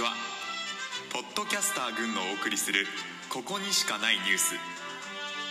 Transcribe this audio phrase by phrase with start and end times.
[0.00, 0.12] ちは
[1.12, 2.86] ポッドキャスター群のお送りする
[3.28, 4.54] 「ここにしかないニュース」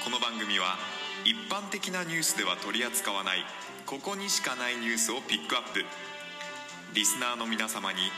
[0.03, 0.75] この番組は
[1.23, 3.45] 一般的なニュースでは取り扱わない
[3.85, 5.85] ここにしかないニュースをピックアップ。
[6.93, 8.11] リスナーの皆様に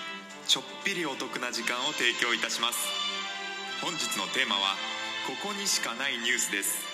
[0.48, 2.80] ちょっぴりお得な時間を提供いたします。
[3.82, 4.78] 本日のテーマは
[5.28, 6.86] 「ここにしかないニュース」です。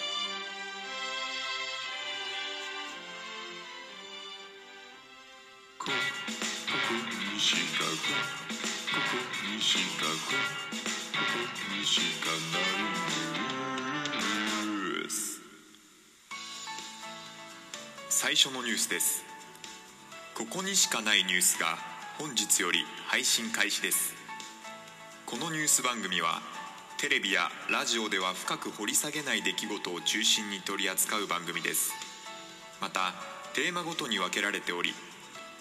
[5.78, 5.92] ここ
[7.34, 9.04] にしかここ
[9.56, 10.38] にしかここ
[11.14, 12.70] こにしかない
[14.66, 15.40] ニュース
[18.10, 19.23] 最初のニュースです。
[20.36, 21.78] ここにしかないニュースが
[22.18, 24.16] 本日より配信開始です。
[25.28, 26.42] このニュース番組は
[26.98, 31.94] テレビやラジオでは深く掘り下げない出来事を中心に取り扱う番組です。
[32.81, 33.14] また
[33.53, 34.95] テーマごとに分けられており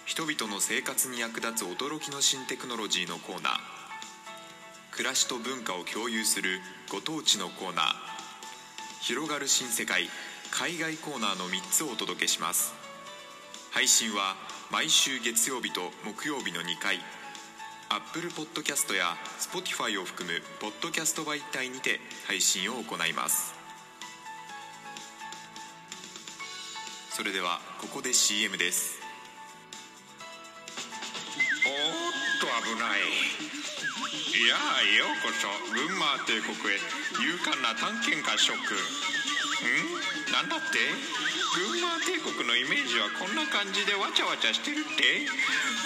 [0.06, 3.52] 人々の生活に役立つ驚きの新テクノロジーのコーナー。
[4.92, 7.86] 暮らしと文化を共有するご当地のコーナー。
[9.02, 10.08] 広がる新世界
[10.52, 12.72] 海外コーナーの3つをお届けします。
[13.72, 14.36] 配信は
[14.70, 17.00] 毎週月曜日と木曜日の2回。
[17.88, 21.98] Apple Podcast や Spotify を含むポッドキャスト媒体にて
[22.28, 23.54] 配信を行います。
[27.10, 29.05] それではここで CM です。
[32.40, 33.00] と危ない。
[34.36, 35.48] いやあようこそ。
[35.72, 36.76] 群馬帝国へ。
[37.16, 38.76] 勇敢な探検家諸君。
[38.76, 40.32] ん？
[40.32, 40.78] なんだって？
[41.56, 45.24] 群馬帝国のイメージはこんな感じでわちゃわちゃしてるって？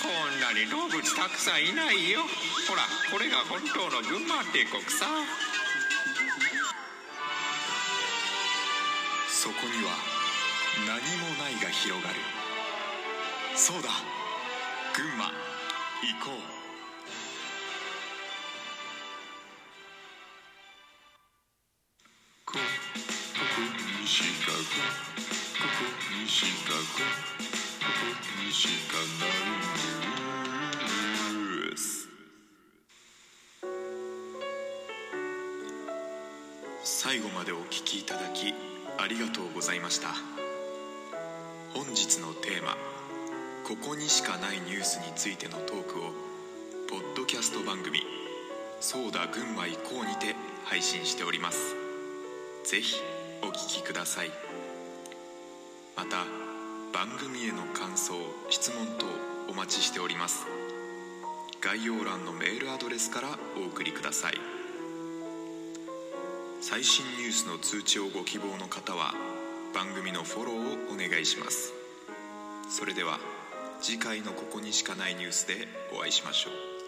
[0.03, 2.27] こんなに動物たくさんいないよ。
[2.67, 5.06] ほらこれが本当の群馬帝国さ。
[9.31, 9.94] そこには
[10.84, 12.17] 何もないが広がる。
[13.55, 13.88] そうだ。
[14.93, 15.31] 群馬。
[16.03, 16.61] 行こう。
[22.47, 22.61] ここ
[24.00, 24.59] にしかこ
[25.78, 25.84] こ
[26.21, 27.00] にしかこ
[27.84, 28.05] こ
[28.44, 29.38] にしかない
[31.33, 32.09] ニュース
[36.82, 38.53] 最後までお聞きいただき
[38.99, 40.09] ありがとうございました
[41.72, 42.77] 本日のテーマ
[43.70, 46.10] 「ここにしかないニュース」についてのトークを
[46.88, 48.04] ポッドキャスト番組
[48.82, 51.76] 「そうだ群馬行こう」にて配信しております。
[52.64, 53.00] ぜひ
[53.42, 54.32] お聞きください。
[55.94, 56.26] また
[56.92, 58.14] 番組への感想
[58.48, 59.06] 質問等
[59.48, 60.47] お待ちしております。
[61.60, 64.41] 概要欄のメールアドレスからお送りください。
[66.60, 69.14] 最新ニュースの通知をご希望の方は
[69.72, 71.72] 番組のフォローをお願いします。
[72.69, 73.20] それでは
[73.81, 76.80] 次回のここにしかないニュースでお会いしましょう。